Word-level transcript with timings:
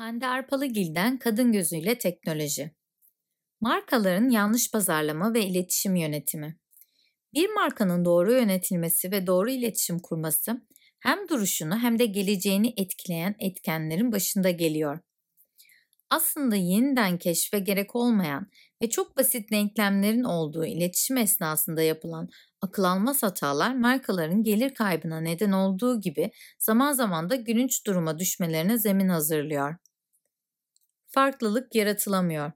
Hande 0.00 0.26
Arpalıgil'den 0.26 1.18
Kadın 1.18 1.52
Gözüyle 1.52 1.98
Teknoloji. 1.98 2.70
Markaların 3.60 4.30
yanlış 4.30 4.70
pazarlama 4.70 5.34
ve 5.34 5.46
iletişim 5.46 5.96
yönetimi. 5.96 6.56
Bir 7.34 7.48
markanın 7.48 8.04
doğru 8.04 8.32
yönetilmesi 8.32 9.10
ve 9.10 9.26
doğru 9.26 9.50
iletişim 9.50 9.98
kurması 9.98 10.66
hem 11.00 11.28
duruşunu 11.28 11.78
hem 11.78 11.98
de 11.98 12.06
geleceğini 12.06 12.74
etkileyen 12.76 13.34
etkenlerin 13.38 14.12
başında 14.12 14.50
geliyor. 14.50 14.98
Aslında 16.10 16.56
yeniden 16.56 17.18
keşfe 17.18 17.58
gerek 17.58 17.96
olmayan 17.96 18.50
ve 18.82 18.90
çok 18.90 19.16
basit 19.16 19.50
denklemlerin 19.50 20.24
olduğu 20.24 20.64
iletişim 20.64 21.16
esnasında 21.16 21.82
yapılan 21.82 22.28
akıl 22.60 22.84
almaz 22.84 23.22
hatalar 23.22 23.74
markaların 23.74 24.42
gelir 24.42 24.74
kaybına 24.74 25.20
neden 25.20 25.52
olduğu 25.52 26.00
gibi 26.00 26.30
zaman 26.58 26.92
zaman 26.92 27.30
da 27.30 27.36
gülünç 27.36 27.86
duruma 27.86 28.18
düşmelerine 28.18 28.78
zemin 28.78 29.08
hazırlıyor 29.08 29.76
farklılık 31.10 31.74
yaratılamıyor. 31.74 32.52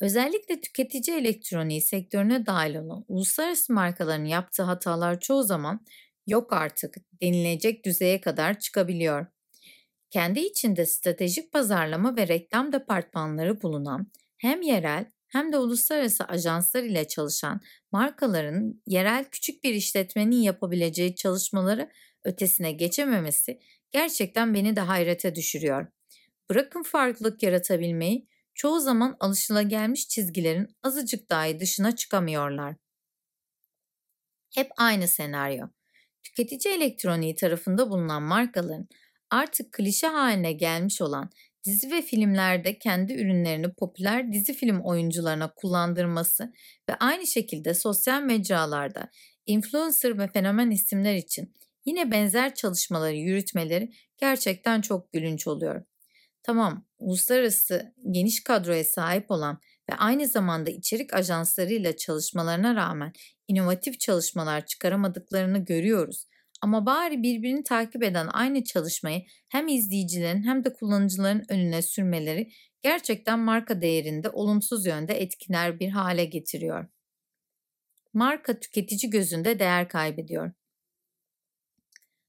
Özellikle 0.00 0.60
tüketici 0.60 1.16
elektroniği 1.16 1.82
sektörüne 1.82 2.46
dahil 2.46 2.74
olan 2.74 3.04
uluslararası 3.08 3.72
markaların 3.72 4.24
yaptığı 4.24 4.62
hatalar 4.62 5.20
çoğu 5.20 5.42
zaman 5.42 5.86
yok 6.26 6.52
artık 6.52 6.96
denilecek 7.22 7.84
düzeye 7.84 8.20
kadar 8.20 8.58
çıkabiliyor. 8.58 9.26
Kendi 10.10 10.40
içinde 10.40 10.86
stratejik 10.86 11.52
pazarlama 11.52 12.16
ve 12.16 12.28
reklam 12.28 12.72
departmanları 12.72 13.62
bulunan 13.62 14.06
hem 14.36 14.62
yerel 14.62 15.06
hem 15.28 15.52
de 15.52 15.58
uluslararası 15.58 16.24
ajanslar 16.24 16.82
ile 16.82 17.08
çalışan 17.08 17.60
markaların 17.92 18.82
yerel 18.86 19.24
küçük 19.24 19.64
bir 19.64 19.74
işletmenin 19.74 20.42
yapabileceği 20.42 21.14
çalışmaları 21.14 21.90
ötesine 22.24 22.72
geçememesi 22.72 23.60
gerçekten 23.90 24.54
beni 24.54 24.76
de 24.76 24.80
hayrete 24.80 25.34
düşürüyor. 25.34 25.86
Bırakın 26.50 26.82
farklılık 26.82 27.42
yaratabilmeyi, 27.42 28.26
çoğu 28.54 28.80
zaman 28.80 29.16
alışılagelmiş 29.20 30.08
çizgilerin 30.08 30.76
azıcık 30.82 31.30
dahi 31.30 31.60
dışına 31.60 31.96
çıkamıyorlar. 31.96 32.76
Hep 34.54 34.70
aynı 34.76 35.08
senaryo. 35.08 35.66
Tüketici 36.22 36.74
elektroniği 36.74 37.34
tarafında 37.36 37.90
bulunan 37.90 38.22
markaların 38.22 38.88
artık 39.30 39.72
klişe 39.72 40.06
haline 40.06 40.52
gelmiş 40.52 41.00
olan 41.00 41.30
dizi 41.64 41.90
ve 41.90 42.02
filmlerde 42.02 42.78
kendi 42.78 43.12
ürünlerini 43.12 43.72
popüler 43.74 44.32
dizi 44.32 44.54
film 44.54 44.80
oyuncularına 44.80 45.54
kullandırması 45.54 46.52
ve 46.90 46.94
aynı 46.94 47.26
şekilde 47.26 47.74
sosyal 47.74 48.22
mecralarda 48.22 49.08
influencer 49.46 50.18
ve 50.18 50.28
fenomen 50.28 50.70
isimler 50.70 51.14
için 51.14 51.54
yine 51.84 52.10
benzer 52.10 52.54
çalışmaları 52.54 53.16
yürütmeleri 53.16 53.92
gerçekten 54.18 54.80
çok 54.80 55.12
gülünç 55.12 55.46
oluyor. 55.46 55.82
Tamam, 56.42 56.86
uluslararası 56.98 57.94
geniş 58.10 58.44
kadroya 58.44 58.84
sahip 58.84 59.30
olan 59.30 59.60
ve 59.90 59.94
aynı 59.94 60.28
zamanda 60.28 60.70
içerik 60.70 61.14
ajanslarıyla 61.14 61.96
çalışmalarına 61.96 62.74
rağmen 62.74 63.12
inovatif 63.48 64.00
çalışmalar 64.00 64.66
çıkaramadıklarını 64.66 65.58
görüyoruz. 65.64 66.26
Ama 66.62 66.86
bari 66.86 67.22
birbirini 67.22 67.64
takip 67.64 68.02
eden 68.02 68.28
aynı 68.32 68.64
çalışmayı 68.64 69.22
hem 69.48 69.68
izleyicilerin 69.68 70.42
hem 70.42 70.64
de 70.64 70.72
kullanıcıların 70.72 71.44
önüne 71.48 71.82
sürmeleri 71.82 72.50
gerçekten 72.82 73.38
marka 73.38 73.80
değerinde 73.80 74.28
olumsuz 74.30 74.86
yönde 74.86 75.14
etkiler 75.14 75.80
bir 75.80 75.88
hale 75.88 76.24
getiriyor. 76.24 76.88
Marka 78.14 78.60
tüketici 78.60 79.10
gözünde 79.10 79.58
değer 79.58 79.88
kaybediyor. 79.88 80.52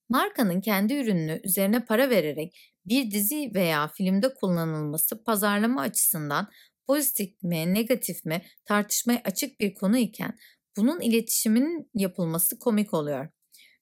Markanın 0.09 0.61
kendi 0.61 0.93
ürününü 0.93 1.41
üzerine 1.43 1.85
para 1.85 2.09
vererek 2.09 2.73
bir 2.85 3.11
dizi 3.11 3.51
veya 3.55 3.87
filmde 3.87 4.33
kullanılması 4.33 5.23
pazarlama 5.23 5.81
açısından 5.81 6.49
pozitif 6.87 7.43
mi, 7.43 7.73
negatif 7.73 8.25
mi 8.25 8.41
tartışmaya 8.65 9.21
açık 9.25 9.59
bir 9.59 9.75
konu 9.75 9.97
iken 9.97 10.37
bunun 10.77 11.01
iletişiminin 11.01 11.89
yapılması 11.93 12.59
komik 12.59 12.93
oluyor. 12.93 13.27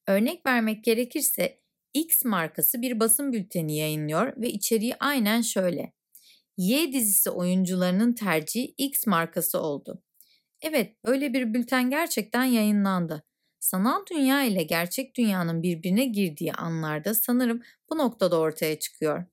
Örnek 0.07 0.45
vermek 0.45 0.83
gerekirse 0.83 1.61
X 1.93 2.25
markası 2.25 2.81
bir 2.81 2.99
basın 2.99 3.33
bülteni 3.33 3.77
yayınlıyor 3.77 4.41
ve 4.41 4.49
içeriği 4.49 4.95
aynen 4.99 5.41
şöyle. 5.41 5.93
Y 6.57 6.93
dizisi 6.93 7.29
oyuncularının 7.29 8.13
tercihi 8.13 8.73
X 8.77 9.07
markası 9.07 9.59
oldu. 9.59 10.03
Evet, 10.61 10.95
böyle 11.05 11.33
bir 11.33 11.53
bülten 11.53 11.89
gerçekten 11.89 12.43
yayınlandı. 12.43 13.23
Sanal 13.61 14.05
dünya 14.11 14.43
ile 14.43 14.63
gerçek 14.63 15.17
dünyanın 15.17 15.63
birbirine 15.63 16.05
girdiği 16.05 16.53
anlarda 16.53 17.13
sanırım 17.13 17.61
bu 17.89 17.97
noktada 17.97 18.39
ortaya 18.39 18.79
çıkıyor. 18.79 19.25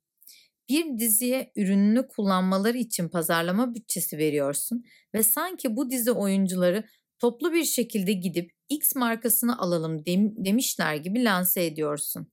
Bir 0.69 0.99
diziye 0.99 1.53
ürününü 1.56 2.09
kullanmaları 2.09 2.78
için 2.78 3.09
pazarlama 3.09 3.75
bütçesi 3.75 4.19
veriyorsun 4.19 4.84
ve 5.15 5.22
sanki 5.22 5.77
bu 5.77 5.91
dizi 5.91 6.12
oyuncuları 6.12 6.84
toplu 7.19 7.53
bir 7.53 7.65
şekilde 7.65 8.12
gidip 8.12 8.53
X 8.69 8.94
markasını 8.94 9.59
alalım 9.59 10.06
demişler 10.44 10.94
gibi 10.94 11.25
lanse 11.25 11.65
ediyorsun. 11.65 12.33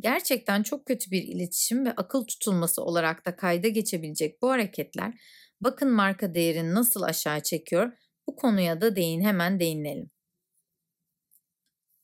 Gerçekten 0.00 0.62
çok 0.62 0.86
kötü 0.86 1.10
bir 1.10 1.22
iletişim 1.22 1.86
ve 1.86 1.92
akıl 1.92 2.24
tutulması 2.24 2.82
olarak 2.82 3.26
da 3.26 3.36
kayda 3.36 3.68
geçebilecek 3.68 4.42
bu 4.42 4.50
hareketler 4.50 5.14
bakın 5.60 5.90
marka 5.90 6.34
değerini 6.34 6.74
nasıl 6.74 7.02
aşağı 7.02 7.42
çekiyor 7.42 7.92
bu 8.26 8.36
konuya 8.36 8.80
da 8.80 8.96
değin 8.96 9.20
hemen 9.20 9.60
değinelim. 9.60 10.10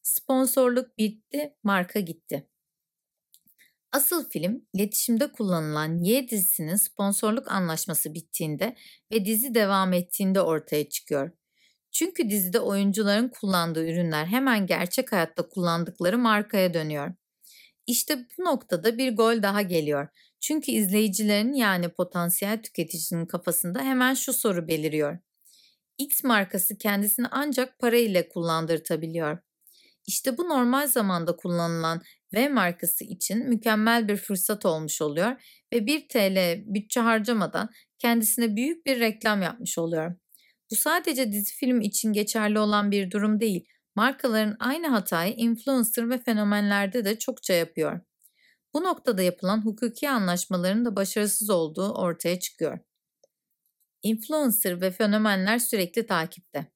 Sponsorluk 0.02 0.98
bitti, 0.98 1.54
marka 1.62 2.00
gitti. 2.00 2.48
Asıl 3.92 4.28
film 4.28 4.66
iletişimde 4.72 5.32
kullanılan 5.32 6.04
Y 6.04 6.28
dizisinin 6.28 6.76
sponsorluk 6.76 7.52
anlaşması 7.52 8.14
bittiğinde 8.14 8.76
ve 9.12 9.24
dizi 9.24 9.54
devam 9.54 9.92
ettiğinde 9.92 10.40
ortaya 10.40 10.88
çıkıyor. 10.88 11.30
Çünkü 11.92 12.30
dizide 12.30 12.60
oyuncuların 12.60 13.28
kullandığı 13.28 13.86
ürünler 13.86 14.26
hemen 14.26 14.66
gerçek 14.66 15.12
hayatta 15.12 15.48
kullandıkları 15.48 16.19
markaya 16.19 16.74
dönüyor. 16.74 17.14
İşte 17.86 18.26
bu 18.38 18.44
noktada 18.44 18.98
bir 18.98 19.16
gol 19.16 19.42
daha 19.42 19.62
geliyor. 19.62 20.08
Çünkü 20.40 20.72
izleyicilerin 20.72 21.52
yani 21.52 21.88
potansiyel 21.88 22.62
tüketicinin 22.62 23.26
kafasında 23.26 23.80
hemen 23.80 24.14
şu 24.14 24.32
soru 24.32 24.69
beliriyor. 24.69 25.19
X 25.98 26.24
markası 26.24 26.78
kendisini 26.78 27.26
ancak 27.30 27.78
para 27.78 27.96
ile 27.96 28.28
kullandırtabiliyor. 28.28 29.38
İşte 30.06 30.38
bu 30.38 30.48
normal 30.48 30.86
zamanda 30.86 31.36
kullanılan 31.36 32.02
V 32.34 32.48
markası 32.48 33.04
için 33.04 33.48
mükemmel 33.48 34.08
bir 34.08 34.16
fırsat 34.16 34.66
olmuş 34.66 35.02
oluyor 35.02 35.62
ve 35.72 35.86
1 35.86 36.08
TL 36.08 36.64
bütçe 36.74 37.00
harcamadan 37.00 37.70
kendisine 37.98 38.56
büyük 38.56 38.86
bir 38.86 39.00
reklam 39.00 39.42
yapmış 39.42 39.78
oluyor. 39.78 40.14
Bu 40.70 40.76
sadece 40.76 41.32
dizi 41.32 41.54
film 41.54 41.80
için 41.80 42.12
geçerli 42.12 42.58
olan 42.58 42.90
bir 42.90 43.10
durum 43.10 43.40
değil. 43.40 43.68
Markaların 43.94 44.56
aynı 44.60 44.88
hatayı 44.88 45.34
influencer 45.34 46.10
ve 46.10 46.19
fenomenlerde 46.19 47.04
de 47.04 47.19
çokça 47.19 47.54
yapıyor. 47.54 48.00
Bu 48.74 48.82
noktada 48.82 49.22
yapılan 49.22 49.64
hukuki 49.64 50.10
anlaşmaların 50.10 50.84
da 50.84 50.96
başarısız 50.96 51.50
olduğu 51.50 51.92
ortaya 51.94 52.40
çıkıyor. 52.40 52.78
Influencer 54.02 54.80
ve 54.80 54.90
fenomenler 54.90 55.58
sürekli 55.58 56.06
takipte. 56.06 56.72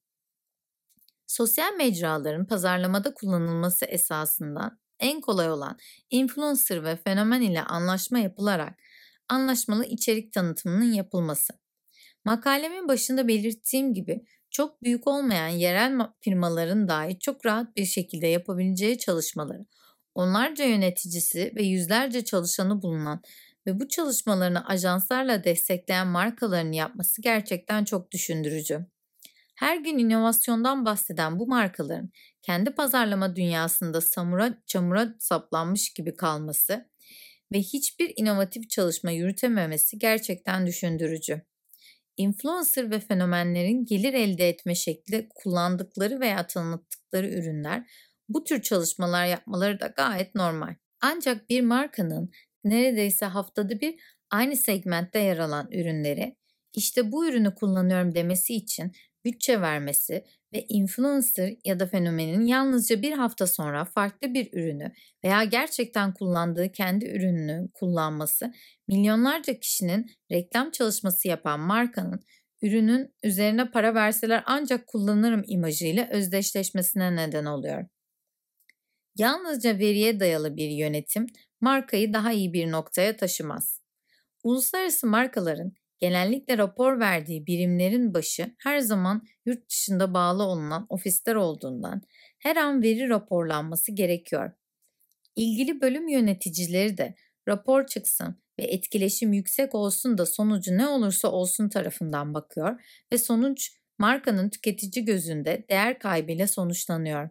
Sosyal 1.36 1.74
mecraların 1.74 2.46
pazarlamada 2.46 3.14
kullanılması 3.14 3.84
esasından 3.84 4.78
en 5.00 5.20
kolay 5.20 5.50
olan 5.50 5.78
influencer 6.10 6.84
ve 6.84 6.96
fenomen 6.96 7.40
ile 7.40 7.62
anlaşma 7.62 8.18
yapılarak 8.18 8.78
anlaşmalı 9.28 9.84
içerik 9.84 10.32
tanıtımının 10.32 10.92
yapılması. 10.92 11.52
Makalemin 12.24 12.88
başında 12.88 13.28
belirttiğim 13.28 13.94
gibi 13.94 14.24
çok 14.50 14.82
büyük 14.82 15.06
olmayan 15.06 15.48
yerel 15.48 16.00
firmaların 16.20 16.88
dahi 16.88 17.18
çok 17.18 17.46
rahat 17.46 17.76
bir 17.76 17.86
şekilde 17.86 18.26
yapabileceği 18.26 18.98
çalışmaları, 18.98 19.66
onlarca 20.14 20.64
yöneticisi 20.64 21.52
ve 21.56 21.62
yüzlerce 21.62 22.24
çalışanı 22.24 22.82
bulunan 22.82 23.22
ve 23.66 23.80
bu 23.80 23.88
çalışmalarını 23.88 24.66
ajanslarla 24.66 25.44
destekleyen 25.44 26.06
markaların 26.06 26.72
yapması 26.72 27.22
gerçekten 27.22 27.84
çok 27.84 28.10
düşündürücü. 28.10 28.86
Her 29.56 29.76
gün 29.76 29.98
inovasyondan 29.98 30.84
bahseden 30.84 31.38
bu 31.38 31.46
markaların 31.46 32.10
kendi 32.42 32.70
pazarlama 32.70 33.36
dünyasında 33.36 34.00
samura 34.00 34.62
çamura 34.66 35.14
saplanmış 35.18 35.92
gibi 35.92 36.16
kalması 36.16 36.90
ve 37.52 37.58
hiçbir 37.58 38.12
inovatif 38.16 38.70
çalışma 38.70 39.10
yürütememesi 39.10 39.98
gerçekten 39.98 40.66
düşündürücü. 40.66 41.42
Influencer 42.16 42.90
ve 42.90 43.00
fenomenlerin 43.00 43.84
gelir 43.84 44.14
elde 44.14 44.48
etme 44.48 44.74
şekli 44.74 45.28
kullandıkları 45.34 46.20
veya 46.20 46.46
tanıttıkları 46.46 47.28
ürünler 47.28 47.90
bu 48.28 48.44
tür 48.44 48.62
çalışmalar 48.62 49.26
yapmaları 49.26 49.80
da 49.80 49.86
gayet 49.86 50.34
normal. 50.34 50.74
Ancak 51.00 51.50
bir 51.50 51.60
markanın 51.60 52.30
neredeyse 52.64 53.26
haftada 53.26 53.80
bir 53.80 53.94
aynı 54.30 54.56
segmentte 54.56 55.18
yer 55.18 55.38
alan 55.38 55.68
ürünleri 55.72 56.36
işte 56.72 57.12
bu 57.12 57.28
ürünü 57.28 57.54
kullanıyorum 57.54 58.14
demesi 58.14 58.54
için 58.54 58.92
bütçe 59.26 59.60
vermesi 59.60 60.24
ve 60.52 60.64
influencer 60.68 61.56
ya 61.64 61.80
da 61.80 61.86
fenomenin 61.86 62.46
yalnızca 62.46 63.02
bir 63.02 63.12
hafta 63.12 63.46
sonra 63.46 63.84
farklı 63.84 64.34
bir 64.34 64.52
ürünü 64.52 64.92
veya 65.24 65.44
gerçekten 65.44 66.14
kullandığı 66.14 66.72
kendi 66.72 67.04
ürününü 67.04 67.68
kullanması 67.74 68.52
milyonlarca 68.88 69.60
kişinin 69.60 70.10
reklam 70.32 70.70
çalışması 70.70 71.28
yapan 71.28 71.60
markanın 71.60 72.20
ürünün 72.62 73.14
üzerine 73.22 73.70
para 73.70 73.94
verseler 73.94 74.42
ancak 74.46 74.86
kullanırım 74.86 75.42
imajıyla 75.46 76.08
özdeşleşmesine 76.10 77.16
neden 77.16 77.44
oluyor. 77.44 77.86
Yalnızca 79.18 79.78
veriye 79.78 80.20
dayalı 80.20 80.56
bir 80.56 80.68
yönetim 80.68 81.26
markayı 81.60 82.12
daha 82.12 82.32
iyi 82.32 82.52
bir 82.52 82.70
noktaya 82.70 83.16
taşımaz. 83.16 83.80
Uluslararası 84.42 85.06
markaların 85.06 85.72
genellikle 85.98 86.58
rapor 86.58 87.00
verdiği 87.00 87.46
birimlerin 87.46 88.14
başı 88.14 88.54
her 88.58 88.78
zaman 88.78 89.22
yurt 89.46 89.70
dışında 89.70 90.14
bağlı 90.14 90.42
olunan 90.42 90.86
ofisler 90.88 91.34
olduğundan 91.34 92.02
her 92.38 92.56
an 92.56 92.82
veri 92.82 93.08
raporlanması 93.08 93.92
gerekiyor. 93.92 94.52
İlgili 95.36 95.80
bölüm 95.80 96.08
yöneticileri 96.08 96.98
de 96.98 97.14
rapor 97.48 97.86
çıksın 97.86 98.36
ve 98.58 98.64
etkileşim 98.64 99.32
yüksek 99.32 99.74
olsun 99.74 100.18
da 100.18 100.26
sonucu 100.26 100.78
ne 100.78 100.86
olursa 100.86 101.28
olsun 101.28 101.68
tarafından 101.68 102.34
bakıyor 102.34 102.80
ve 103.12 103.18
sonuç 103.18 103.72
markanın 103.98 104.48
tüketici 104.48 105.04
gözünde 105.04 105.66
değer 105.70 105.98
kaybıyla 105.98 106.46
sonuçlanıyor. 106.48 107.30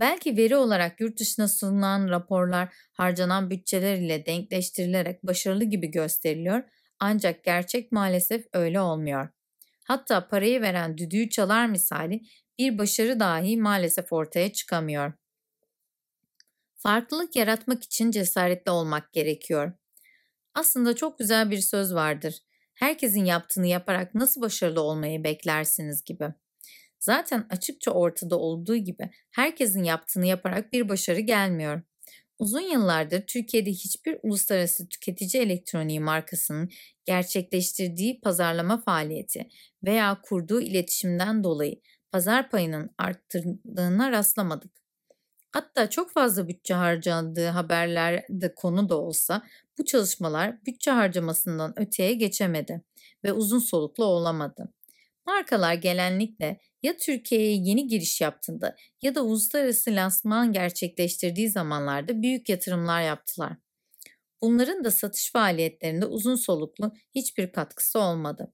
Belki 0.00 0.36
veri 0.36 0.56
olarak 0.56 1.00
yurt 1.00 1.20
dışına 1.20 1.48
sunulan 1.48 2.08
raporlar 2.08 2.74
harcanan 2.92 3.50
bütçeler 3.50 3.96
ile 3.96 4.26
denkleştirilerek 4.26 5.22
başarılı 5.22 5.64
gibi 5.64 5.90
gösteriliyor 5.90 6.62
ancak 7.00 7.44
gerçek 7.44 7.92
maalesef 7.92 8.46
öyle 8.52 8.80
olmuyor. 8.80 9.28
Hatta 9.84 10.28
parayı 10.28 10.60
veren 10.60 10.98
düdüğü 10.98 11.28
çalar 11.28 11.66
misali 11.66 12.20
bir 12.58 12.78
başarı 12.78 13.20
dahi 13.20 13.56
maalesef 13.56 14.12
ortaya 14.12 14.52
çıkamıyor. 14.52 15.12
Farklılık 16.76 17.36
yaratmak 17.36 17.82
için 17.82 18.10
cesaretli 18.10 18.70
olmak 18.70 19.12
gerekiyor. 19.12 19.72
Aslında 20.54 20.96
çok 20.96 21.18
güzel 21.18 21.50
bir 21.50 21.58
söz 21.58 21.94
vardır. 21.94 22.38
Herkesin 22.74 23.24
yaptığını 23.24 23.66
yaparak 23.66 24.14
nasıl 24.14 24.40
başarılı 24.40 24.80
olmayı 24.80 25.24
beklersiniz 25.24 26.04
gibi. 26.04 26.34
Zaten 26.98 27.46
açıkça 27.50 27.90
ortada 27.90 28.38
olduğu 28.38 28.76
gibi 28.76 29.10
herkesin 29.30 29.84
yaptığını 29.84 30.26
yaparak 30.26 30.72
bir 30.72 30.88
başarı 30.88 31.20
gelmiyor. 31.20 31.82
Uzun 32.38 32.60
yıllardır 32.60 33.26
Türkiye'de 33.26 33.70
hiçbir 33.70 34.18
uluslararası 34.22 34.88
tüketici 34.88 35.42
elektroniği 35.42 36.00
markasının 36.00 36.68
gerçekleştirdiği 37.04 38.20
pazarlama 38.20 38.82
faaliyeti 38.82 39.48
veya 39.84 40.20
kurduğu 40.22 40.60
iletişimden 40.60 41.44
dolayı 41.44 41.80
pazar 42.12 42.50
payının 42.50 42.90
arttırdığına 42.98 44.10
rastlamadık. 44.10 44.72
Hatta 45.52 45.90
çok 45.90 46.10
fazla 46.10 46.48
bütçe 46.48 46.74
harcandığı 46.74 47.46
haberlerde 47.46 48.54
konu 48.54 48.88
da 48.88 49.00
olsa 49.00 49.42
bu 49.78 49.84
çalışmalar 49.84 50.66
bütçe 50.66 50.90
harcamasından 50.90 51.74
öteye 51.76 52.14
geçemedi 52.14 52.82
ve 53.24 53.32
uzun 53.32 53.58
soluklu 53.58 54.04
olamadı. 54.04 54.72
Markalar 55.26 55.74
genellikle 55.74 56.60
ya 56.82 56.96
Türkiye'ye 56.96 57.56
yeni 57.56 57.86
giriş 57.86 58.20
yaptığında 58.20 58.76
ya 59.02 59.14
da 59.14 59.22
uluslararası 59.22 59.90
lansman 59.90 60.52
gerçekleştirdiği 60.52 61.50
zamanlarda 61.50 62.22
büyük 62.22 62.48
yatırımlar 62.48 63.02
yaptılar. 63.02 63.56
Bunların 64.42 64.84
da 64.84 64.90
satış 64.90 65.32
faaliyetlerinde 65.32 66.06
uzun 66.06 66.34
soluklu 66.34 66.92
hiçbir 67.14 67.52
katkısı 67.52 67.98
olmadı. 67.98 68.52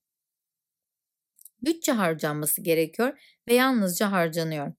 Bütçe 1.62 1.92
harcanması 1.92 2.62
gerekiyor 2.62 3.18
ve 3.48 3.54
yalnızca 3.54 4.12
harcanıyor. 4.12 4.72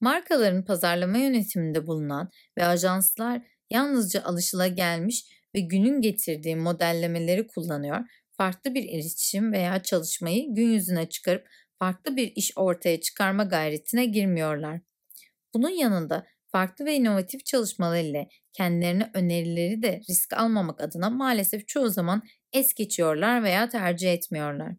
Markaların 0.00 0.64
pazarlama 0.64 1.18
yönetiminde 1.18 1.86
bulunan 1.86 2.30
ve 2.58 2.64
ajanslar 2.64 3.42
yalnızca 3.70 4.22
alışılagelmiş 4.22 5.42
ve 5.54 5.60
günün 5.60 6.00
getirdiği 6.00 6.56
modellemeleri 6.56 7.46
kullanıyor, 7.46 8.00
farklı 8.36 8.74
bir 8.74 8.82
iletişim 8.82 9.52
veya 9.52 9.82
çalışmayı 9.82 10.54
gün 10.54 10.68
yüzüne 10.68 11.08
çıkarıp 11.08 11.46
farklı 11.82 12.16
bir 12.16 12.32
iş 12.36 12.52
ortaya 12.56 13.00
çıkarma 13.00 13.44
gayretine 13.44 14.06
girmiyorlar. 14.06 14.80
Bunun 15.54 15.68
yanında 15.68 16.26
farklı 16.46 16.84
ve 16.84 16.94
inovatif 16.94 17.46
çalışmalar 17.46 18.00
ile 18.00 18.28
kendilerine 18.52 19.10
önerileri 19.14 19.82
de 19.82 20.00
risk 20.08 20.32
almamak 20.32 20.80
adına 20.80 21.10
maalesef 21.10 21.68
çoğu 21.68 21.88
zaman 21.88 22.22
es 22.52 22.74
geçiyorlar 22.74 23.42
veya 23.42 23.68
tercih 23.68 24.12
etmiyorlar. 24.12 24.72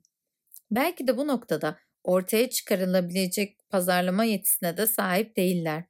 Belki 0.71 1.07
de 1.07 1.17
bu 1.17 1.27
noktada 1.27 1.79
ortaya 2.03 2.49
çıkarılabilecek 2.49 3.69
pazarlama 3.69 4.23
yetisine 4.23 4.77
de 4.77 4.87
sahip 4.87 5.37
değiller. 5.37 5.83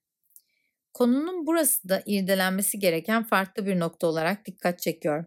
Konunun 0.93 1.47
burası 1.47 1.89
da 1.89 2.03
irdelenmesi 2.05 2.79
gereken 2.79 3.23
farklı 3.23 3.65
bir 3.65 3.79
nokta 3.79 4.07
olarak 4.07 4.45
dikkat 4.45 4.79
çekiyor. 4.79 5.25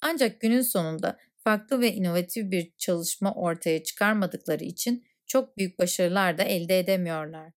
Ancak 0.00 0.40
günün 0.40 0.62
sonunda 0.62 1.18
farklı 1.44 1.80
ve 1.80 1.92
inovatif 1.92 2.50
bir 2.50 2.72
çalışma 2.78 3.34
ortaya 3.34 3.82
çıkarmadıkları 3.82 4.64
için 4.64 5.07
çok 5.28 5.58
büyük 5.58 5.78
başarılar 5.78 6.38
da 6.38 6.42
elde 6.44 6.78
edemiyorlar. 6.78 7.52